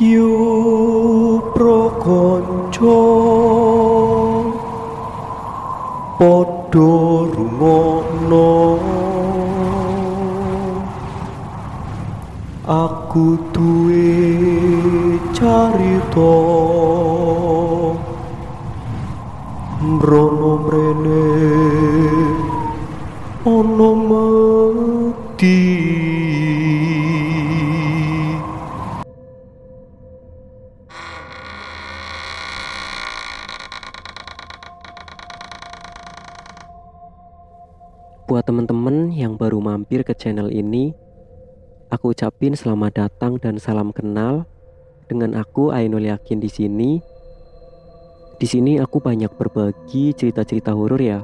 Yu 0.00 1.42
prokonco 1.54 2.96
padha 6.18 7.28
rumono 7.34 8.48
aku 12.66 13.36
duwe 13.52 14.08
carita. 15.36 16.32
Mrono 19.82 20.52
mrene 20.64 21.24
ana 23.44 23.90
mati. 24.08 25.60
Buat 38.42 38.50
teman-teman 38.58 39.14
yang 39.14 39.38
baru 39.38 39.62
mampir 39.62 40.02
ke 40.02 40.18
channel 40.18 40.50
ini, 40.50 40.90
aku 41.94 42.10
ucapin 42.10 42.58
selamat 42.58 43.06
datang 43.06 43.38
dan 43.38 43.54
salam 43.54 43.94
kenal 43.94 44.50
dengan 45.06 45.38
aku 45.38 45.70
Ainul 45.70 46.10
Yakin 46.10 46.42
di 46.42 46.50
sini. 46.50 46.98
Di 48.42 48.46
sini 48.50 48.82
aku 48.82 48.98
banyak 48.98 49.30
berbagi 49.38 50.10
cerita-cerita 50.18 50.74
horor 50.74 50.98
ya, 50.98 51.22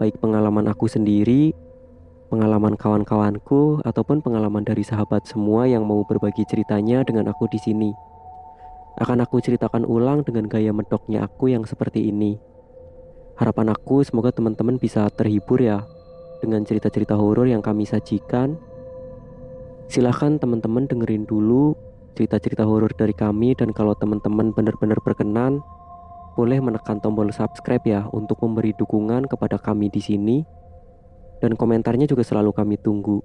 baik 0.00 0.24
pengalaman 0.24 0.72
aku 0.72 0.88
sendiri, 0.88 1.52
pengalaman 2.32 2.80
kawan-kawanku 2.80 3.84
ataupun 3.84 4.24
pengalaman 4.24 4.64
dari 4.64 4.88
sahabat 4.88 5.28
semua 5.28 5.68
yang 5.68 5.84
mau 5.84 6.00
berbagi 6.08 6.48
ceritanya 6.48 7.04
dengan 7.04 7.28
aku 7.28 7.44
di 7.52 7.60
sini. 7.60 7.92
Akan 8.96 9.20
aku 9.20 9.36
ceritakan 9.44 9.84
ulang 9.84 10.24
dengan 10.24 10.48
gaya 10.48 10.72
medoknya 10.72 11.28
aku 11.28 11.52
yang 11.52 11.68
seperti 11.68 12.08
ini. 12.08 12.40
Harapan 13.36 13.68
aku 13.76 14.00
semoga 14.00 14.32
teman-teman 14.32 14.80
bisa 14.80 15.04
terhibur 15.12 15.60
ya 15.60 15.84
dengan 16.38 16.62
cerita-cerita 16.62 17.14
horor 17.14 17.46
yang 17.46 17.62
kami 17.62 17.86
sajikan. 17.86 18.58
Silahkan 19.88 20.36
teman-teman 20.36 20.84
dengerin 20.84 21.24
dulu 21.24 21.72
cerita-cerita 22.18 22.66
horor 22.66 22.90
dari 22.98 23.14
kami 23.14 23.54
dan 23.54 23.70
kalau 23.70 23.94
teman-teman 23.94 24.50
benar-benar 24.50 24.98
berkenan, 25.06 25.62
boleh 26.34 26.58
menekan 26.58 26.98
tombol 26.98 27.30
subscribe 27.30 27.82
ya 27.86 28.06
untuk 28.10 28.42
memberi 28.42 28.74
dukungan 28.74 29.30
kepada 29.30 29.58
kami 29.58 29.86
di 29.90 30.02
sini. 30.02 30.38
Dan 31.38 31.54
komentarnya 31.54 32.10
juga 32.10 32.26
selalu 32.26 32.50
kami 32.50 32.74
tunggu. 32.82 33.22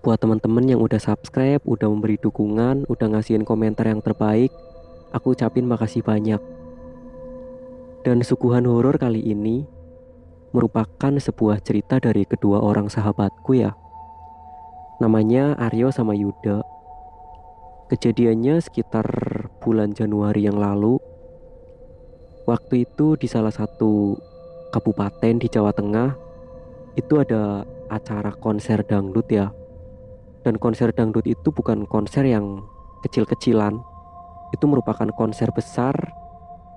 Buat 0.00 0.24
teman-teman 0.24 0.64
yang 0.64 0.80
udah 0.80 0.96
subscribe, 0.96 1.60
udah 1.68 1.88
memberi 1.92 2.16
dukungan, 2.16 2.88
udah 2.88 3.06
ngasihin 3.12 3.44
komentar 3.44 3.84
yang 3.92 4.00
terbaik, 4.00 4.48
aku 5.12 5.36
ucapin 5.36 5.68
makasih 5.68 6.00
banyak. 6.00 6.40
Dan 8.08 8.24
suguhan 8.24 8.64
horor 8.64 8.96
kali 8.96 9.20
ini 9.20 9.68
merupakan 10.52 11.12
sebuah 11.12 11.60
cerita 11.60 12.00
dari 12.00 12.24
kedua 12.24 12.64
orang 12.64 12.88
sahabatku 12.88 13.52
ya. 13.52 13.76
Namanya 14.98 15.54
Aryo 15.60 15.92
sama 15.92 16.16
Yuda. 16.16 16.64
Kejadiannya 17.92 18.60
sekitar 18.60 19.06
bulan 19.60 19.92
Januari 19.92 20.44
yang 20.48 20.56
lalu. 20.56 20.98
Waktu 22.48 22.88
itu 22.88 23.14
di 23.20 23.28
salah 23.28 23.52
satu 23.52 24.16
kabupaten 24.72 25.36
di 25.36 25.48
Jawa 25.52 25.72
Tengah 25.72 26.16
itu 26.96 27.20
ada 27.20 27.62
acara 27.92 28.32
konser 28.34 28.82
dangdut 28.84 29.28
ya. 29.28 29.52
Dan 30.42 30.56
konser 30.56 30.90
dangdut 30.96 31.28
itu 31.28 31.52
bukan 31.52 31.84
konser 31.84 32.24
yang 32.24 32.64
kecil-kecilan. 33.04 33.76
Itu 34.56 34.64
merupakan 34.64 35.12
konser 35.12 35.52
besar 35.52 35.94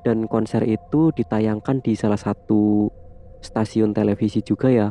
dan 0.03 0.27
konser 0.27 0.67
itu 0.67 1.15
ditayangkan 1.15 1.79
di 1.79 1.95
salah 1.95 2.19
satu 2.19 2.91
stasiun 3.41 3.91
televisi 3.91 4.39
juga 4.45 4.69
ya. 4.69 4.89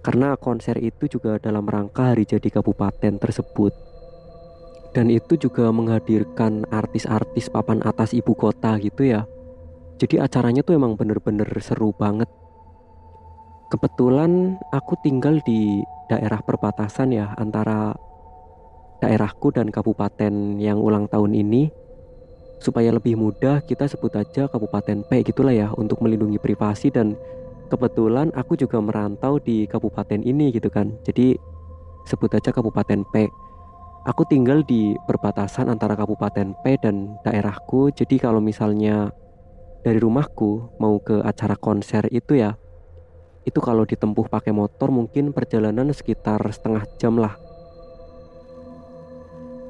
Karena 0.00 0.32
konser 0.40 0.80
itu 0.80 1.10
juga 1.10 1.36
dalam 1.36 1.68
rangka 1.68 2.16
hari 2.16 2.24
jadi 2.24 2.48
kabupaten 2.48 3.20
tersebut. 3.20 3.72
Dan 4.90 5.12
itu 5.12 5.36
juga 5.36 5.68
menghadirkan 5.70 6.66
artis-artis 6.72 7.52
papan 7.52 7.84
atas 7.84 8.16
ibu 8.16 8.32
kota 8.34 8.80
gitu 8.80 9.06
ya. 9.06 9.28
Jadi 10.00 10.16
acaranya 10.16 10.64
tuh 10.64 10.80
emang 10.80 10.96
bener-bener 10.96 11.46
seru 11.60 11.92
banget. 11.92 12.26
Kebetulan 13.70 14.56
aku 14.72 14.98
tinggal 15.04 15.38
di 15.44 15.84
daerah 16.10 16.42
perbatasan 16.42 17.14
ya 17.14 17.36
antara 17.38 17.94
daerahku 18.98 19.54
dan 19.54 19.70
kabupaten 19.70 20.58
yang 20.58 20.82
ulang 20.82 21.06
tahun 21.06 21.38
ini 21.38 21.70
supaya 22.60 22.92
lebih 22.92 23.16
mudah 23.16 23.64
kita 23.64 23.88
sebut 23.88 24.12
aja 24.20 24.46
Kabupaten 24.46 25.00
P 25.08 25.24
gitulah 25.24 25.56
ya 25.56 25.68
untuk 25.74 26.04
melindungi 26.04 26.36
privasi 26.36 26.92
dan 26.92 27.16
kebetulan 27.72 28.28
aku 28.36 28.54
juga 28.60 28.78
merantau 28.84 29.40
di 29.40 29.64
kabupaten 29.64 30.20
ini 30.20 30.52
gitu 30.52 30.68
kan. 30.68 30.92
Jadi 31.06 31.38
sebut 32.04 32.28
aja 32.36 32.52
Kabupaten 32.52 33.00
P. 33.08 33.14
Aku 34.04 34.24
tinggal 34.28 34.64
di 34.64 34.96
perbatasan 35.08 35.72
antara 35.72 35.96
Kabupaten 35.96 36.52
P 36.60 36.64
dan 36.82 37.16
daerahku. 37.24 37.92
Jadi 37.94 38.20
kalau 38.20 38.42
misalnya 38.42 39.12
dari 39.80 39.96
rumahku 39.96 40.76
mau 40.76 41.00
ke 41.00 41.24
acara 41.24 41.56
konser 41.56 42.04
itu 42.12 42.36
ya 42.36 42.52
itu 43.48 43.56
kalau 43.64 43.88
ditempuh 43.88 44.28
pakai 44.28 44.52
motor 44.52 44.92
mungkin 44.92 45.32
perjalanan 45.32 45.88
sekitar 45.96 46.44
setengah 46.52 46.84
jam 47.00 47.16
lah 47.16 47.32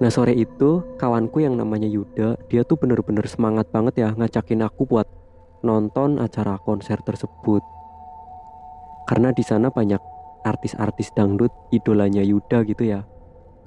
Nah 0.00 0.08
sore 0.08 0.32
itu 0.32 0.96
kawanku 0.96 1.44
yang 1.44 1.60
namanya 1.60 1.84
Yuda 1.84 2.40
Dia 2.48 2.64
tuh 2.64 2.80
bener-bener 2.80 3.28
semangat 3.28 3.68
banget 3.68 4.00
ya 4.00 4.08
ngajakin 4.16 4.64
aku 4.64 4.88
buat 4.88 5.04
nonton 5.60 6.16
acara 6.16 6.56
konser 6.56 7.04
tersebut. 7.04 7.60
Karena 9.04 9.28
di 9.36 9.44
sana 9.44 9.68
banyak 9.68 10.00
artis-artis 10.40 11.12
dangdut 11.12 11.52
idolanya 11.68 12.24
Yuda 12.24 12.64
gitu 12.64 12.88
ya. 12.88 13.04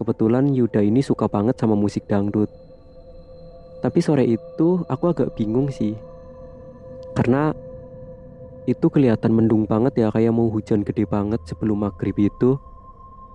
Kebetulan 0.02 0.50
Yuda 0.58 0.82
ini 0.82 1.06
suka 1.06 1.30
banget 1.30 1.62
sama 1.62 1.78
musik 1.78 2.10
dangdut. 2.10 2.50
Tapi 3.86 4.00
sore 4.02 4.26
itu 4.26 4.82
aku 4.90 5.14
agak 5.14 5.38
bingung 5.38 5.70
sih. 5.70 5.94
Karena 7.14 7.54
itu 8.66 8.90
kelihatan 8.90 9.36
mendung 9.36 9.70
banget 9.70 10.02
ya 10.02 10.08
kayak 10.10 10.34
mau 10.34 10.50
hujan 10.50 10.82
gede 10.82 11.06
banget 11.06 11.44
sebelum 11.46 11.86
maghrib 11.86 12.16
itu. 12.18 12.58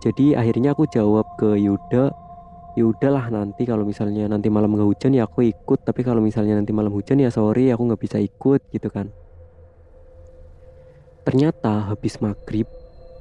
Jadi 0.02 0.34
akhirnya 0.34 0.74
aku 0.74 0.88
jawab 0.90 1.26
ke 1.38 1.54
Yuda 1.58 2.10
ya 2.78 2.86
udahlah 2.86 3.26
nanti 3.34 3.66
kalau 3.66 3.82
misalnya 3.82 4.30
nanti 4.30 4.46
malam 4.46 4.70
nggak 4.78 4.86
hujan 4.86 5.10
ya 5.10 5.26
aku 5.26 5.50
ikut 5.50 5.82
tapi 5.82 6.06
kalau 6.06 6.22
misalnya 6.22 6.54
nanti 6.54 6.70
malam 6.70 6.94
hujan 6.94 7.18
ya 7.18 7.26
sorry 7.26 7.74
aku 7.74 7.82
nggak 7.90 7.98
bisa 7.98 8.22
ikut 8.22 8.62
gitu 8.70 8.86
kan. 8.86 9.10
Ternyata 11.26 11.90
habis 11.90 12.22
maghrib 12.22 12.70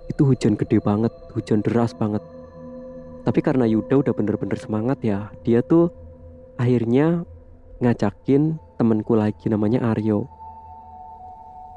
itu 0.06 0.22
hujan 0.22 0.54
gede 0.54 0.78
banget 0.78 1.10
hujan 1.34 1.66
deras 1.66 1.98
banget. 1.98 2.22
Tapi 3.26 3.40
karena 3.42 3.66
Yuda 3.66 4.06
udah 4.06 4.14
bener-bener 4.14 4.62
semangat 4.62 5.02
ya 5.02 5.34
dia 5.42 5.66
tuh 5.66 5.90
akhirnya 6.62 7.26
ngajakin 7.82 8.62
temenku 8.78 9.18
lagi 9.18 9.50
namanya 9.50 9.90
Aryo. 9.90 10.30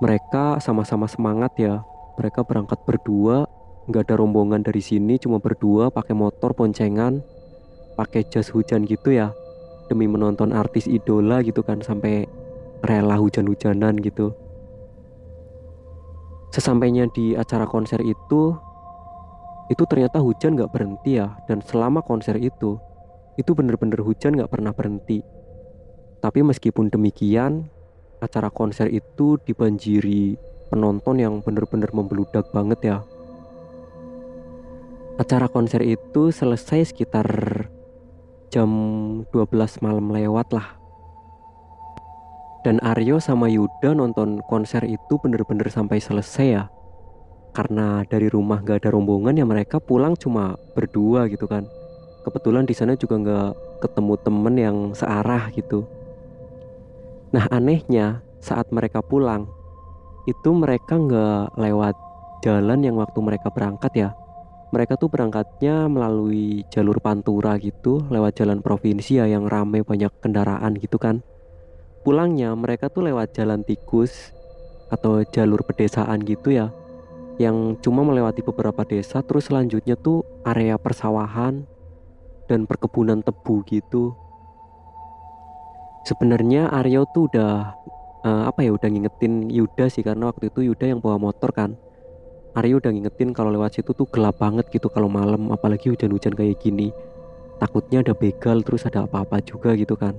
Mereka 0.05 0.61
sama-sama 0.61 1.09
semangat 1.09 1.57
ya 1.57 1.81
mereka 2.21 2.45
berangkat 2.45 2.77
berdua 2.85 3.49
nggak 3.89 4.05
ada 4.05 4.21
rombongan 4.21 4.61
dari 4.61 4.85
sini 4.85 5.17
cuma 5.17 5.41
berdua 5.41 5.89
pakai 5.89 6.13
motor 6.13 6.53
poncengan 6.53 7.25
pakai 8.01 8.25
jas 8.33 8.49
hujan 8.49 8.89
gitu 8.89 9.13
ya 9.13 9.37
demi 9.93 10.09
menonton 10.09 10.57
artis 10.57 10.89
idola 10.89 11.45
gitu 11.45 11.61
kan 11.61 11.85
sampai 11.85 12.25
rela 12.87 13.21
hujan-hujanan 13.21 13.99
gitu. 14.01 14.33
Sesampainya 16.55 17.11
di 17.11 17.35
acara 17.35 17.67
konser 17.67 17.99
itu, 18.01 18.55
itu 19.69 19.83
ternyata 19.91 20.23
hujan 20.23 20.55
gak 20.55 20.71
berhenti 20.71 21.19
ya. 21.19 21.35
Dan 21.51 21.61
selama 21.61 22.01
konser 22.07 22.39
itu, 22.39 22.79
itu 23.37 23.51
bener-bener 23.53 24.01
hujan 24.01 24.39
gak 24.39 24.51
pernah 24.51 24.71
berhenti. 24.71 25.23
Tapi 26.23 26.41
meskipun 26.47 26.91
demikian, 26.91 27.67
acara 28.23 28.51
konser 28.51 28.91
itu 28.91 29.39
dibanjiri 29.43 30.39
penonton 30.71 31.19
yang 31.19 31.35
bener-bener 31.43 31.91
membeludak 31.91 32.47
banget 32.55 32.81
ya. 32.83 32.99
Acara 35.19 35.51
konser 35.53 35.85
itu 35.85 36.33
selesai 36.33 36.95
sekitar 36.95 37.29
jam 38.51 38.71
12 39.31 39.81
malam 39.81 40.11
lewat 40.11 40.51
lah. 40.51 40.69
Dan 42.61 42.77
Aryo 42.85 43.17
sama 43.23 43.49
Yuda 43.49 43.97
nonton 43.97 44.45
konser 44.45 44.85
itu 44.85 45.17
bener-bener 45.23 45.71
sampai 45.73 45.97
selesai 46.03 46.47
ya. 46.47 46.65
Karena 47.57 48.05
dari 48.05 48.29
rumah 48.29 48.61
gak 48.61 48.85
ada 48.85 48.93
rombongan 48.93 49.39
ya 49.39 49.49
mereka 49.49 49.81
pulang 49.81 50.13
cuma 50.19 50.59
berdua 50.77 51.31
gitu 51.33 51.49
kan. 51.49 51.65
Kebetulan 52.21 52.69
di 52.69 52.75
sana 52.77 52.99
juga 53.01 53.17
gak 53.17 53.81
ketemu 53.81 54.15
temen 54.21 54.55
yang 54.61 54.77
searah 54.93 55.49
gitu. 55.57 55.89
Nah 57.33 57.47
anehnya 57.49 58.21
saat 58.43 58.69
mereka 58.75 59.01
pulang 59.01 59.47
itu 60.29 60.53
mereka 60.53 61.01
nggak 61.01 61.57
lewat 61.57 61.97
jalan 62.45 62.81
yang 62.85 62.97
waktu 63.01 63.19
mereka 63.21 63.49
berangkat 63.53 63.93
ya, 63.97 64.09
mereka 64.71 64.95
tuh 64.95 65.11
berangkatnya 65.11 65.91
melalui 65.91 66.63
jalur 66.71 67.03
pantura 67.03 67.59
gitu 67.59 68.07
lewat 68.07 68.39
jalan 68.39 68.63
provinsi 68.63 69.19
ya 69.19 69.27
yang 69.27 69.51
rame 69.51 69.83
banyak 69.83 70.11
kendaraan 70.23 70.79
gitu 70.79 70.97
kan. 70.97 71.27
Pulangnya 72.07 72.55
mereka 72.55 72.89
tuh 72.89 73.05
lewat 73.05 73.35
jalan 73.35 73.67
tikus 73.67 74.33
atau 74.91 75.23
jalur 75.27 75.63
pedesaan 75.67 76.23
gitu 76.23 76.55
ya 76.55 76.75
yang 77.41 77.79
cuma 77.81 78.05
melewati 78.05 78.45
beberapa 78.45 78.85
desa 78.85 79.25
terus 79.25 79.49
selanjutnya 79.49 79.97
tuh 79.97 80.23
area 80.45 80.77
persawahan 80.77 81.65
dan 82.47 82.67
perkebunan 82.67 83.23
tebu 83.23 83.63
gitu. 83.67 84.13
Sebenarnya 86.05 86.69
Aryo 86.73 87.07
tuh 87.13 87.29
udah 87.29 87.77
uh, 88.25 88.43
apa 88.49 88.65
ya 88.65 88.73
udah 88.73 88.89
ngingetin 88.89 89.49
Yuda 89.49 89.89
sih 89.89 90.05
karena 90.05 90.29
waktu 90.29 90.49
itu 90.53 90.73
Yuda 90.73 90.91
yang 90.91 91.01
bawa 91.01 91.21
motor 91.21 91.53
kan 91.53 91.77
Aryo 92.51 92.83
udah 92.83 92.91
ngingetin 92.91 93.31
kalau 93.31 93.55
lewat 93.55 93.79
situ 93.79 93.95
tuh 93.95 94.11
gelap 94.11 94.43
banget 94.43 94.67
gitu 94.75 94.91
kalau 94.91 95.07
malam 95.07 95.55
apalagi 95.55 95.87
hujan-hujan 95.87 96.35
kayak 96.35 96.59
gini. 96.59 96.91
Takutnya 97.63 98.03
ada 98.03 98.11
begal 98.11 98.67
terus 98.67 98.83
ada 98.91 99.07
apa-apa 99.07 99.39
juga 99.39 99.71
gitu 99.79 99.95
kan. 99.95 100.19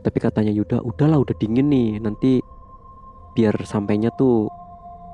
Tapi 0.00 0.16
katanya 0.16 0.48
Yuda 0.48 0.80
udahlah 0.80 1.20
udah 1.20 1.36
dingin 1.36 1.68
nih 1.68 2.00
nanti 2.00 2.40
biar 3.36 3.52
sampainya 3.68 4.08
tuh 4.16 4.48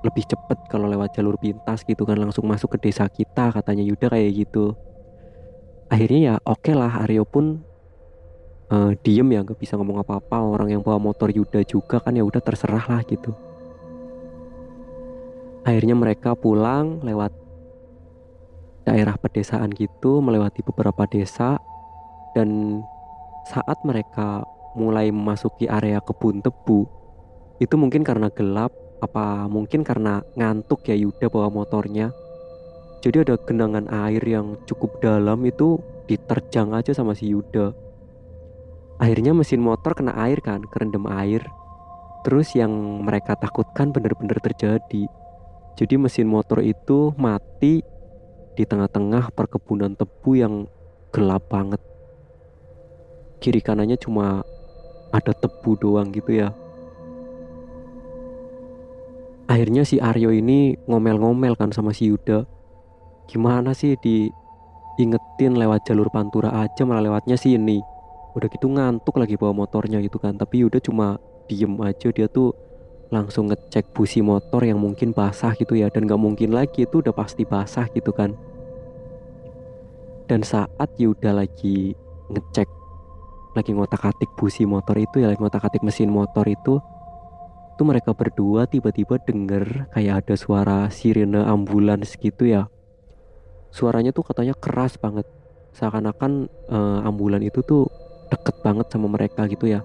lebih 0.06 0.22
cepet 0.30 0.70
kalau 0.70 0.86
lewat 0.86 1.18
jalur 1.18 1.34
pintas 1.42 1.82
gitu 1.82 2.06
kan 2.06 2.14
langsung 2.22 2.46
masuk 2.46 2.78
ke 2.78 2.86
desa 2.86 3.10
kita 3.10 3.50
katanya 3.50 3.82
Yuda 3.82 4.06
kayak 4.06 4.46
gitu. 4.46 4.78
Akhirnya 5.90 6.20
ya 6.22 6.34
oke 6.46 6.70
okay 6.70 6.74
lah 6.78 7.02
Aryo 7.02 7.26
pun 7.26 7.66
uh, 8.70 8.94
diem 9.02 9.26
ya 9.34 9.42
nggak 9.42 9.58
bisa 9.58 9.74
ngomong 9.74 10.06
apa-apa. 10.06 10.38
Orang 10.38 10.70
yang 10.70 10.86
bawa 10.86 11.02
motor 11.02 11.34
Yuda 11.34 11.66
juga 11.66 11.98
kan 11.98 12.14
ya 12.14 12.22
udah 12.22 12.38
terserah 12.38 12.86
lah 12.86 13.02
gitu 13.02 13.34
akhirnya 15.66 15.98
mereka 15.98 16.38
pulang 16.38 17.02
lewat 17.02 17.34
daerah 18.86 19.18
pedesaan 19.18 19.74
gitu 19.74 20.22
melewati 20.22 20.62
beberapa 20.62 21.10
desa 21.10 21.58
dan 22.38 22.80
saat 23.50 23.82
mereka 23.82 24.46
mulai 24.78 25.10
memasuki 25.10 25.66
area 25.66 25.98
kebun 25.98 26.38
tebu 26.38 26.86
itu 27.58 27.74
mungkin 27.74 28.06
karena 28.06 28.30
gelap 28.30 28.70
apa 29.02 29.50
mungkin 29.50 29.82
karena 29.82 30.22
ngantuk 30.38 30.86
ya 30.88 30.96
Yuda 30.96 31.28
bawa 31.28 31.48
motornya. 31.52 32.12
Jadi 33.04 33.22
ada 33.28 33.36
genangan 33.38 33.86
air 33.92 34.22
yang 34.24 34.56
cukup 34.64 34.98
dalam 35.04 35.44
itu 35.44 35.78
diterjang 36.08 36.72
aja 36.72 36.96
sama 36.96 37.12
si 37.12 37.28
Yuda. 37.32 37.72
Akhirnya 38.96 39.36
mesin 39.36 39.60
motor 39.60 39.92
kena 39.92 40.16
air 40.16 40.40
kan 40.40 40.64
kerendam 40.68 41.04
air. 41.08 41.44
Terus 42.24 42.56
yang 42.56 42.72
mereka 43.04 43.36
takutkan 43.38 43.92
benar-benar 43.94 44.40
terjadi 44.42 45.06
jadi 45.76 46.00
mesin 46.00 46.24
motor 46.24 46.64
itu 46.64 47.12
mati 47.20 47.84
di 48.56 48.64
tengah-tengah 48.64 49.28
perkebunan 49.36 49.92
tebu 49.92 50.32
yang 50.32 50.64
gelap 51.12 51.44
banget. 51.52 51.78
Kiri 53.44 53.60
kanannya 53.60 54.00
cuma 54.00 54.40
ada 55.12 55.32
tebu 55.36 55.76
doang 55.76 56.08
gitu 56.16 56.32
ya. 56.40 56.48
Akhirnya 59.46 59.84
si 59.84 60.00
Aryo 60.00 60.32
ini 60.32 60.80
ngomel-ngomel 60.88 61.54
kan 61.60 61.70
sama 61.70 61.92
si 61.92 62.08
Yuda. 62.08 62.48
Gimana 63.28 63.76
sih 63.76 63.94
diingetin 64.00 65.60
lewat 65.60 65.86
jalur 65.86 66.08
pantura 66.08 66.56
aja 66.56 66.88
malah 66.88 67.04
lewatnya 67.04 67.36
sini. 67.36 67.84
Udah 68.32 68.48
gitu 68.48 68.72
ngantuk 68.72 69.20
lagi 69.20 69.36
bawa 69.36 69.52
motornya 69.52 70.00
gitu 70.00 70.16
kan. 70.16 70.40
Tapi 70.40 70.64
Yuda 70.64 70.80
cuma 70.80 71.20
diem 71.46 71.76
aja 71.84 72.08
dia 72.10 72.26
tuh 72.26 72.56
langsung 73.10 73.46
ngecek 73.50 73.94
busi 73.94 74.18
motor 74.18 74.66
yang 74.66 74.82
mungkin 74.82 75.14
basah 75.14 75.54
gitu 75.54 75.78
ya 75.78 75.86
dan 75.90 76.10
gak 76.10 76.18
mungkin 76.18 76.50
lagi 76.50 76.84
itu 76.86 76.98
udah 76.98 77.14
pasti 77.14 77.46
basah 77.46 77.86
gitu 77.94 78.10
kan. 78.10 78.34
Dan 80.26 80.42
saat 80.42 80.90
Yuda 80.98 81.30
lagi 81.30 81.94
ngecek 82.26 82.66
lagi 83.54 83.72
ngotak-atik 83.72 84.34
busi 84.36 84.66
motor 84.66 84.98
itu 84.98 85.22
ya 85.22 85.30
lagi 85.32 85.40
ngotak-atik 85.40 85.80
mesin 85.86 86.10
motor 86.10 86.44
itu 86.44 86.82
tuh 87.76 87.86
mereka 87.86 88.12
berdua 88.12 88.66
tiba-tiba 88.66 89.16
denger 89.22 89.88
kayak 89.94 90.26
ada 90.26 90.34
suara 90.34 90.78
sirene 90.90 91.40
ambulans 91.46 92.18
gitu 92.18 92.48
ya. 92.48 92.66
Suaranya 93.70 94.10
tuh 94.10 94.26
katanya 94.26 94.56
keras 94.56 94.98
banget. 94.98 95.28
Seakan-akan 95.76 96.48
uh, 96.72 97.04
ambulan 97.04 97.44
itu 97.44 97.60
tuh 97.60 97.84
deket 98.32 98.64
banget 98.64 98.88
sama 98.88 99.12
mereka 99.12 99.44
gitu 99.46 99.68
ya. 99.68 99.84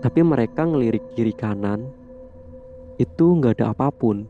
Tapi 0.00 0.24
mereka 0.24 0.64
ngelirik 0.64 1.12
kiri 1.12 1.36
kanan 1.36 1.99
itu 3.00 3.26
nggak 3.40 3.56
ada 3.56 3.72
apa 3.72 3.88
pun. 3.88 4.28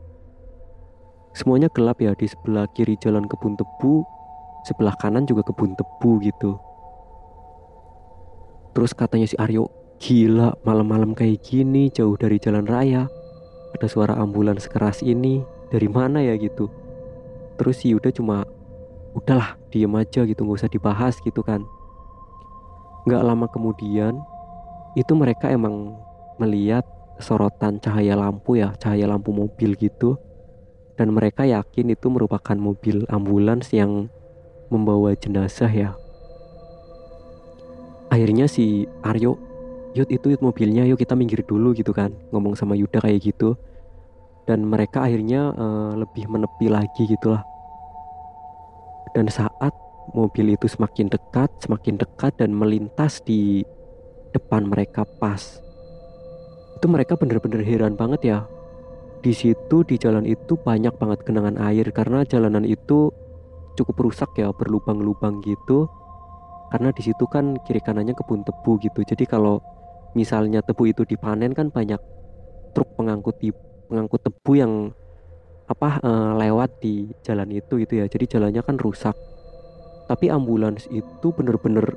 Semuanya 1.35 1.67
gelap 1.75 1.99
ya 1.99 2.15
di 2.15 2.31
sebelah 2.31 2.71
kiri 2.71 2.95
jalan 3.03 3.27
kebun 3.27 3.59
tebu, 3.59 4.07
sebelah 4.67 4.95
kanan 5.03 5.27
juga 5.27 5.43
kebun 5.43 5.75
tebu 5.75 6.23
gitu. 6.23 6.55
Terus 8.71 8.95
katanya 8.95 9.27
si 9.27 9.35
Aryo, 9.35 9.67
gila 9.99 10.55
malam-malam 10.63 11.19
kayak 11.19 11.43
gini 11.43 11.91
jauh 11.91 12.15
dari 12.15 12.39
jalan 12.39 12.63
raya. 12.67 13.11
Ada 13.75 13.87
suara 13.91 14.15
ambulans 14.19 14.71
keras 14.71 15.03
ini, 15.03 15.43
dari 15.71 15.91
mana 15.91 16.23
ya 16.23 16.39
gitu. 16.39 16.71
Terus 17.59 17.83
si 17.83 17.91
Yuda 17.91 18.15
cuma, 18.15 18.47
udahlah 19.15 19.59
diem 19.75 19.91
aja 19.99 20.23
gitu, 20.23 20.47
nggak 20.47 20.59
usah 20.63 20.71
dibahas 20.71 21.19
gitu 21.23 21.43
kan. 21.43 21.63
Nggak 23.07 23.23
lama 23.27 23.47
kemudian, 23.51 24.19
itu 24.99 25.13
mereka 25.15 25.51
emang 25.51 25.95
melihat 26.39 26.83
sorotan 27.23 27.79
cahaya 27.79 28.19
lampu 28.19 28.59
ya, 28.59 28.75
cahaya 28.77 29.07
lampu 29.07 29.31
mobil 29.31 29.77
gitu. 29.77 30.17
Dan 30.99 31.17
mereka 31.17 31.49
yakin 31.49 31.97
itu 31.97 32.13
merupakan 32.13 32.57
mobil 32.57 33.09
ambulans 33.09 33.73
yang 33.73 34.13
membawa 34.69 35.17
jenazah 35.17 35.71
ya. 35.73 35.91
Akhirnya 38.11 38.51
si 38.51 38.85
Aryo, 39.01 39.39
yuk 39.97 40.11
itu 40.11 40.35
yuk 40.35 40.43
mobilnya, 40.43 40.85
yuk 40.85 40.99
kita 40.99 41.15
minggir 41.17 41.47
dulu 41.47 41.73
gitu 41.73 41.95
kan, 41.95 42.13
ngomong 42.35 42.59
sama 42.59 42.77
Yuda 42.77 43.01
kayak 43.01 43.23
gitu. 43.23 43.57
Dan 44.45 44.67
mereka 44.67 45.07
akhirnya 45.07 45.55
uh, 45.55 45.95
lebih 45.95 46.27
menepi 46.27 46.67
lagi 46.67 47.07
gitulah. 47.07 47.47
Dan 49.15 49.31
saat 49.31 49.73
mobil 50.13 50.59
itu 50.59 50.67
semakin 50.67 51.07
dekat, 51.07 51.49
semakin 51.63 51.97
dekat 51.97 52.35
dan 52.37 52.51
melintas 52.51 53.23
di 53.23 53.63
depan 54.35 54.67
mereka 54.67 55.03
pas 55.19 55.70
itu 56.81 56.89
mereka 56.89 57.13
bener-bener 57.13 57.61
heran 57.61 57.93
banget 57.93 58.21
ya. 58.25 58.39
Di 59.21 59.37
situ 59.37 59.85
di 59.85 60.01
jalan 60.01 60.25
itu 60.25 60.57
banyak 60.57 60.97
banget 60.97 61.29
genangan 61.29 61.61
air 61.61 61.85
karena 61.93 62.25
jalanan 62.25 62.65
itu 62.65 63.13
cukup 63.77 64.09
rusak 64.09 64.33
ya 64.41 64.49
berlubang-lubang 64.49 65.45
gitu. 65.45 65.93
Karena 66.73 66.89
di 66.97 67.05
situ 67.05 67.29
kan 67.29 67.61
kiri 67.69 67.85
kanannya 67.85 68.17
kebun 68.17 68.49
tebu 68.49 68.81
gitu. 68.81 69.05
Jadi 69.05 69.29
kalau 69.29 69.61
misalnya 70.17 70.65
tebu 70.65 70.89
itu 70.89 71.05
dipanen 71.05 71.53
kan 71.53 71.69
banyak 71.69 72.01
truk 72.73 72.89
pengangkut 72.97 73.37
pengangkut 73.93 74.25
tebu 74.25 74.53
yang 74.57 74.73
apa 75.69 76.01
e, 76.01 76.11
lewat 76.41 76.81
di 76.81 77.13
jalan 77.21 77.53
itu 77.53 77.77
gitu 77.77 78.01
ya. 78.01 78.09
Jadi 78.09 78.25
jalannya 78.25 78.65
kan 78.65 78.81
rusak. 78.81 79.13
Tapi 80.09 80.33
ambulans 80.33 80.89
itu 80.89 81.29
bener-bener 81.37 81.93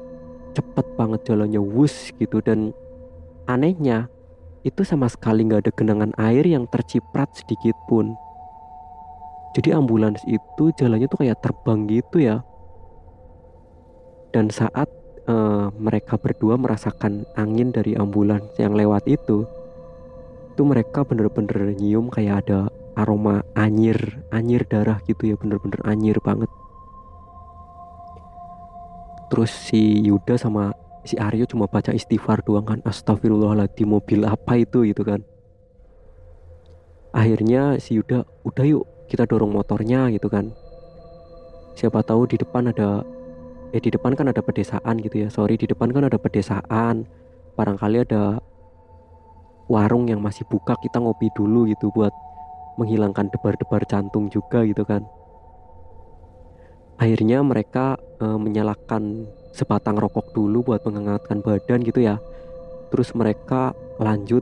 cepet 0.52 0.86
banget 1.00 1.24
jalannya 1.24 1.64
wus 1.64 2.12
gitu. 2.20 2.44
Dan 2.44 2.76
anehnya 3.48 4.12
itu 4.64 4.82
sama 4.88 5.12
sekali 5.12 5.44
nggak 5.44 5.68
ada 5.68 5.72
genangan 5.76 6.12
air 6.16 6.48
yang 6.48 6.64
terciprat 6.72 7.28
sedikit 7.36 7.76
pun. 7.92 8.16
Jadi 9.54 9.76
ambulans 9.76 10.24
itu 10.26 10.74
jalannya 10.74 11.06
tuh 11.12 11.20
kayak 11.22 11.44
terbang 11.44 11.86
gitu 11.86 12.18
ya. 12.24 12.42
Dan 14.34 14.50
saat 14.50 14.90
uh, 15.30 15.70
mereka 15.78 16.18
berdua 16.18 16.58
merasakan 16.58 17.28
angin 17.38 17.70
dari 17.70 17.94
ambulans 17.94 18.50
yang 18.58 18.74
lewat 18.74 19.06
itu, 19.06 19.46
itu 20.56 20.62
mereka 20.66 21.06
bener-bener 21.06 21.76
nyium 21.78 22.10
kayak 22.10 22.48
ada 22.48 22.72
aroma 22.98 23.46
anyir, 23.54 24.26
anyir 24.34 24.66
darah 24.66 24.98
gitu 25.06 25.34
ya, 25.34 25.36
bener-bener 25.38 25.78
anyir 25.86 26.18
banget. 26.24 26.50
Terus 29.30 29.50
si 29.54 30.02
Yuda 30.02 30.38
sama 30.38 30.74
si 31.04 31.20
Aryo 31.20 31.44
cuma 31.48 31.68
baca 31.68 31.92
istighfar 31.92 32.44
doang 32.44 32.66
kan. 32.68 32.80
Astagfirullahaladzim 32.88 33.88
mobil 33.88 34.24
apa 34.24 34.60
itu 34.60 34.88
gitu 34.88 35.04
kan. 35.04 35.24
Akhirnya 37.14 37.78
si 37.78 38.00
Yuda 38.00 38.26
udah 38.48 38.66
yuk 38.66 38.84
kita 39.12 39.30
dorong 39.30 39.54
motornya 39.54 40.10
gitu 40.10 40.32
kan. 40.32 40.50
Siapa 41.78 42.02
tahu 42.02 42.26
di 42.26 42.42
depan 42.42 42.74
ada 42.74 43.06
eh 43.74 43.82
di 43.82 43.90
depan 43.90 44.18
kan 44.18 44.30
ada 44.32 44.42
pedesaan 44.42 44.98
gitu 45.02 45.26
ya. 45.26 45.30
Sorry 45.30 45.60
di 45.60 45.70
depan 45.70 45.94
kan 45.94 46.10
ada 46.10 46.18
pedesaan. 46.18 47.06
Barangkali 47.54 48.02
ada 48.02 48.42
warung 49.70 50.10
yang 50.10 50.20
masih 50.20 50.44
buka 50.50 50.74
kita 50.82 50.98
ngopi 51.00 51.30
dulu 51.38 51.70
gitu 51.70 51.94
buat 51.94 52.12
menghilangkan 52.78 53.30
debar-debar 53.30 53.86
jantung 53.86 54.28
juga 54.34 54.66
gitu 54.66 54.82
kan. 54.82 55.06
Akhirnya 56.98 57.42
mereka 57.42 57.98
e, 58.22 58.26
menyalakan 58.38 59.30
sebatang 59.54 59.96
rokok 59.96 60.34
dulu 60.34 60.74
buat 60.74 60.82
menghangatkan 60.84 61.46
badan 61.46 61.86
gitu 61.86 62.02
ya. 62.02 62.18
Terus 62.90 63.14
mereka 63.14 63.78
lanjut 64.02 64.42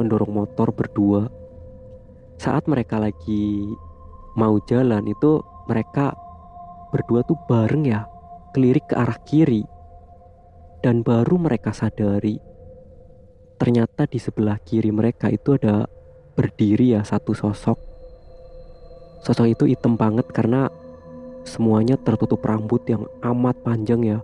mendorong 0.00 0.32
motor 0.32 0.72
berdua. 0.72 1.28
Saat 2.40 2.68
mereka 2.68 3.00
lagi 3.00 3.68
mau 4.36 4.60
jalan 4.68 5.04
itu 5.08 5.40
mereka 5.68 6.12
berdua 6.92 7.24
tuh 7.24 7.40
bareng 7.48 7.84
ya 7.88 8.04
kelirik 8.52 8.88
ke 8.88 8.94
arah 8.96 9.16
kiri 9.24 9.64
dan 10.84 11.00
baru 11.00 11.40
mereka 11.40 11.72
sadari 11.72 12.38
ternyata 13.56 14.04
di 14.04 14.20
sebelah 14.20 14.60
kiri 14.60 14.92
mereka 14.92 15.32
itu 15.32 15.56
ada 15.56 15.88
berdiri 16.36 16.94
ya 16.94 17.00
satu 17.00 17.32
sosok 17.32 17.80
sosok 19.24 19.46
itu 19.48 19.64
hitam 19.66 19.96
banget 19.96 20.28
karena 20.30 20.68
semuanya 21.48 21.96
tertutup 21.96 22.44
rambut 22.44 22.84
yang 22.84 23.08
amat 23.24 23.56
panjang 23.64 24.04
ya 24.04 24.18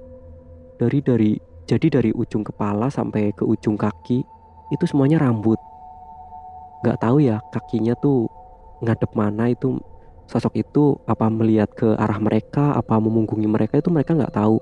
dari 0.82 0.98
dari 0.98 1.32
jadi 1.70 1.86
dari 2.02 2.10
ujung 2.10 2.42
kepala 2.42 2.90
sampai 2.90 3.30
ke 3.30 3.46
ujung 3.46 3.78
kaki 3.78 4.26
itu 4.74 4.84
semuanya 4.90 5.22
rambut. 5.22 5.58
Nggak 6.82 6.98
tahu 6.98 7.22
ya 7.22 7.38
kakinya 7.54 7.94
tuh 8.02 8.26
ngadep 8.82 9.14
mana 9.14 9.46
itu 9.46 9.78
sosok 10.26 10.58
itu 10.58 10.98
apa 11.06 11.30
melihat 11.30 11.70
ke 11.70 11.94
arah 11.94 12.18
mereka 12.18 12.74
apa 12.74 12.98
memunggungi 12.98 13.46
mereka 13.46 13.78
itu 13.78 13.94
mereka 13.94 14.18
nggak 14.18 14.34
tahu. 14.34 14.58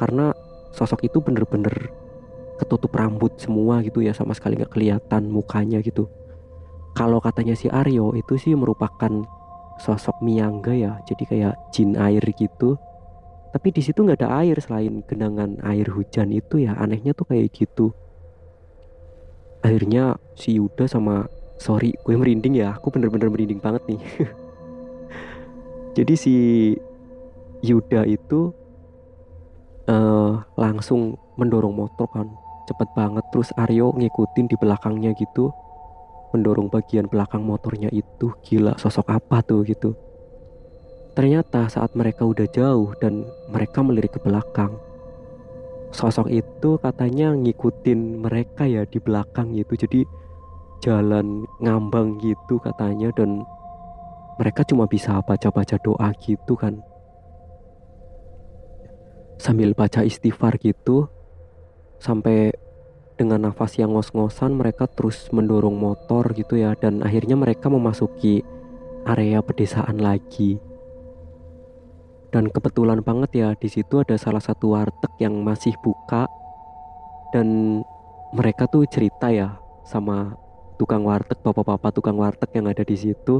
Karena 0.00 0.32
sosok 0.72 1.04
itu 1.04 1.20
bener-bener 1.20 1.92
ketutup 2.56 2.96
rambut 2.96 3.36
semua 3.36 3.84
gitu 3.84 4.00
ya 4.00 4.16
sama 4.16 4.32
sekali 4.32 4.56
nggak 4.56 4.72
kelihatan 4.72 5.28
mukanya 5.28 5.84
gitu. 5.84 6.08
Kalau 6.96 7.20
katanya 7.20 7.52
si 7.58 7.68
Aryo 7.68 8.16
itu 8.16 8.38
sih 8.40 8.56
merupakan 8.56 9.10
sosok 9.82 10.22
Miyangga 10.22 10.72
ya 10.72 10.92
jadi 11.04 11.22
kayak 11.26 11.54
jin 11.74 11.98
air 11.98 12.22
gitu 12.38 12.78
tapi 13.54 13.70
di 13.70 13.86
situ 13.86 14.02
nggak 14.02 14.18
ada 14.18 14.42
air 14.42 14.58
selain 14.58 15.06
genangan 15.06 15.62
air 15.62 15.86
hujan 15.86 16.34
itu 16.34 16.66
ya 16.66 16.74
anehnya 16.74 17.14
tuh 17.14 17.30
kayak 17.30 17.54
gitu. 17.54 17.94
Akhirnya 19.62 20.18
si 20.34 20.58
Yuda 20.58 20.90
sama 20.90 21.30
sorry 21.62 21.94
gue 22.02 22.18
merinding 22.18 22.58
ya 22.58 22.74
aku 22.74 22.90
bener-bener 22.90 23.30
merinding 23.30 23.62
banget 23.62 23.86
nih. 23.86 24.02
Jadi 26.02 26.14
si 26.18 26.34
Yuda 27.62 28.10
itu 28.10 28.50
uh, 29.86 30.42
langsung 30.58 31.14
mendorong 31.38 31.78
motor 31.78 32.10
kan 32.10 32.26
cepet 32.66 32.90
banget. 32.98 33.22
Terus 33.30 33.54
Aryo 33.54 33.94
ngikutin 33.94 34.50
di 34.50 34.58
belakangnya 34.58 35.14
gitu 35.14 35.54
mendorong 36.34 36.66
bagian 36.74 37.06
belakang 37.06 37.46
motornya 37.46 37.86
itu. 37.94 38.34
Gila 38.42 38.74
sosok 38.82 39.14
apa 39.14 39.46
tuh 39.46 39.62
gitu 39.62 39.94
ternyata 41.14 41.70
saat 41.70 41.94
mereka 41.94 42.26
udah 42.26 42.46
jauh 42.50 42.92
dan 42.98 43.24
mereka 43.48 43.80
melirik 43.80 44.18
ke 44.18 44.20
belakang 44.20 44.74
sosok 45.94 46.26
itu 46.26 46.74
katanya 46.82 47.30
ngikutin 47.38 48.26
mereka 48.26 48.66
ya 48.66 48.82
di 48.82 48.98
belakang 48.98 49.54
gitu. 49.54 49.78
Jadi 49.86 50.02
jalan 50.82 51.46
ngambang 51.62 52.18
gitu 52.18 52.58
katanya 52.58 53.14
dan 53.14 53.46
mereka 54.36 54.66
cuma 54.66 54.90
bisa 54.90 55.22
baca-baca 55.22 55.78
doa 55.78 56.10
gitu 56.18 56.58
kan. 56.58 56.82
Sambil 59.38 59.72
baca 59.78 60.02
istighfar 60.02 60.58
gitu 60.58 61.06
sampai 62.02 62.50
dengan 63.14 63.46
nafas 63.46 63.78
yang 63.78 63.94
ngos-ngosan 63.94 64.58
mereka 64.58 64.90
terus 64.90 65.30
mendorong 65.30 65.78
motor 65.78 66.34
gitu 66.34 66.58
ya. 66.58 66.74
Dan 66.74 67.06
akhirnya 67.06 67.38
mereka 67.38 67.70
memasuki 67.70 68.42
area 69.06 69.38
pedesaan 69.46 70.02
lagi 70.02 70.58
dan 72.34 72.50
kebetulan 72.50 72.98
banget 72.98 73.30
ya 73.46 73.48
di 73.54 73.70
situ 73.70 74.02
ada 74.02 74.18
salah 74.18 74.42
satu 74.42 74.74
warteg 74.74 75.14
yang 75.22 75.38
masih 75.46 75.70
buka. 75.78 76.26
Dan 77.30 77.78
mereka 78.34 78.66
tuh 78.66 78.82
cerita 78.90 79.30
ya 79.30 79.54
sama 79.86 80.34
tukang 80.74 81.06
warteg 81.06 81.38
bapak-bapak 81.46 81.94
tukang 81.94 82.18
warteg 82.18 82.50
yang 82.58 82.66
ada 82.66 82.82
di 82.82 82.98
situ. 82.98 83.38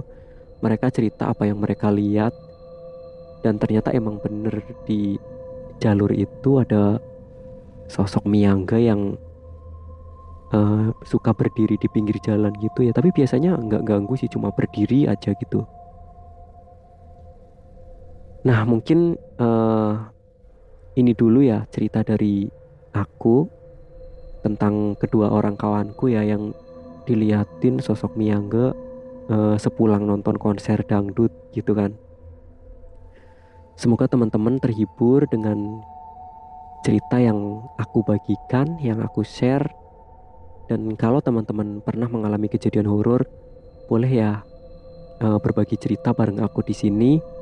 Mereka 0.63 0.95
cerita 0.95 1.27
apa 1.27 1.43
yang 1.43 1.59
mereka 1.59 1.91
lihat. 1.91 2.31
Dan 3.43 3.59
ternyata 3.59 3.91
emang 3.91 4.23
bener 4.23 4.63
di 4.87 5.19
jalur 5.83 6.15
itu 6.15 6.63
ada 6.63 7.03
sosok 7.91 8.23
Miyangga 8.31 8.79
yang 8.79 9.19
uh, 10.55 10.95
suka 11.03 11.35
berdiri 11.35 11.75
di 11.83 11.91
pinggir 11.91 12.23
jalan 12.23 12.55
gitu 12.63 12.87
ya. 12.87 12.95
Tapi 12.95 13.11
biasanya 13.11 13.59
nggak 13.59 13.83
ganggu 13.91 14.15
sih 14.15 14.31
cuma 14.31 14.55
berdiri 14.55 15.11
aja 15.11 15.35
gitu 15.35 15.67
Nah, 18.45 18.61
mungkin 18.69 19.17
uh, 19.41 19.97
ini 21.01 21.17
dulu 21.17 21.41
ya 21.41 21.65
cerita 21.73 22.05
dari 22.05 22.45
aku 22.93 23.49
tentang 24.45 25.01
kedua 25.01 25.33
orang 25.33 25.57
kawanku 25.57 26.13
ya 26.13 26.21
yang 26.21 26.53
diliatin 27.09 27.81
sosok 27.81 28.13
Miyangga 28.21 28.77
uh, 29.33 29.57
sepulang 29.57 30.05
nonton 30.05 30.37
konser 30.37 30.85
dangdut 30.85 31.33
gitu 31.57 31.73
kan. 31.73 31.97
Semoga 33.81 34.13
teman-teman 34.13 34.61
terhibur 34.61 35.25
dengan 35.25 35.81
cerita 36.85 37.17
yang 37.17 37.65
aku 37.81 38.05
bagikan, 38.05 38.77
yang 38.77 39.01
aku 39.01 39.25
share. 39.25 39.73
Dan 40.69 41.01
kalau 41.01 41.25
teman-teman 41.25 41.81
pernah 41.81 42.13
mengalami 42.13 42.53
kejadian 42.53 42.93
horor, 42.93 43.25
boleh 43.89 44.13
ya 44.13 44.45
uh, 45.25 45.41
berbagi 45.41 45.81
cerita 45.81 46.13
bareng 46.13 46.45
aku 46.45 46.61
di 46.61 46.77
sini 46.77 47.34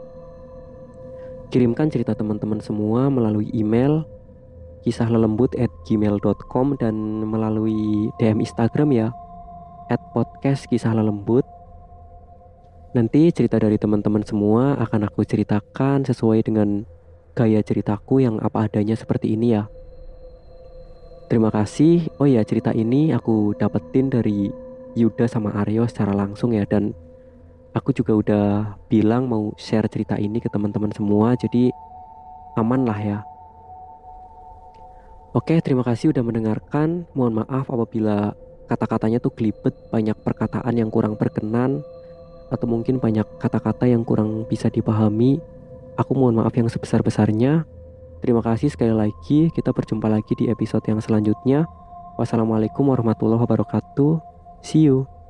Kirimkan 1.53 1.93
cerita 1.93 2.17
teman-teman 2.17 2.65
semua 2.65 3.13
melalui 3.13 3.53
email 3.53 4.09
kisah 4.89 5.05
lelembut 5.05 5.53
at 5.61 5.69
gmail.com 5.85 6.81
dan 6.81 6.97
melalui 7.29 8.09
DM 8.17 8.41
Instagram 8.41 8.89
ya 8.89 9.09
at 9.93 10.01
podcast 10.17 10.65
kisah 10.65 10.97
lelembut 10.97 11.45
nanti 12.97 13.29
cerita 13.37 13.61
dari 13.61 13.77
teman-teman 13.77 14.25
semua 14.25 14.81
akan 14.81 15.13
aku 15.13 15.29
ceritakan 15.29 16.09
sesuai 16.09 16.41
dengan 16.41 16.89
gaya 17.37 17.61
ceritaku 17.61 18.25
yang 18.25 18.41
apa 18.41 18.73
adanya 18.73 18.97
seperti 18.97 19.37
ini 19.37 19.53
ya. 19.53 19.69
Terima 21.29 21.53
kasih. 21.53 22.09
Oh 22.17 22.25
ya 22.25 22.41
cerita 22.49 22.73
ini 22.73 23.13
aku 23.13 23.53
dapetin 23.61 24.09
dari 24.09 24.49
Yuda 24.97 25.29
sama 25.29 25.53
Aryo 25.61 25.85
secara 25.85 26.17
langsung 26.17 26.57
ya 26.57 26.65
dan 26.65 26.97
aku 27.73 27.91
juga 27.97 28.13
udah 28.13 28.47
bilang 28.87 29.27
mau 29.29 29.53
share 29.57 29.89
cerita 29.89 30.21
ini 30.21 30.39
ke 30.39 30.49
teman-teman 30.53 30.93
semua 30.93 31.35
jadi 31.37 31.73
aman 32.57 32.85
lah 32.85 33.01
ya. 33.01 33.19
Oke 35.33 35.57
terima 35.65 35.81
kasih 35.81 36.13
udah 36.13 36.21
mendengarkan. 36.21 37.09
Mohon 37.17 37.45
maaf 37.45 37.65
apabila 37.73 38.37
kata-katanya 38.69 39.17
tuh 39.17 39.33
gelibet 39.33 39.73
Banyak 39.89 40.21
perkataan 40.21 40.77
yang 40.77 40.93
kurang 40.93 41.17
berkenan 41.17 41.81
Atau 42.53 42.69
mungkin 42.69 43.01
banyak 43.01 43.25
kata-kata 43.41 43.89
yang 43.89 44.05
kurang 44.05 44.45
bisa 44.45 44.69
dipahami. 44.69 45.41
Aku 45.97 46.13
mohon 46.13 46.37
maaf 46.37 46.53
yang 46.53 46.69
sebesar-besarnya. 46.69 47.65
Terima 48.21 48.45
kasih 48.45 48.69
sekali 48.69 48.93
lagi. 48.93 49.49
Kita 49.57 49.73
berjumpa 49.73 50.05
lagi 50.05 50.37
di 50.37 50.53
episode 50.53 50.85
yang 50.85 51.01
selanjutnya. 51.01 51.65
Wassalamualaikum 52.21 52.93
warahmatullahi 52.93 53.41
wabarakatuh. 53.41 54.21
See 54.61 54.85
you 54.85 55.22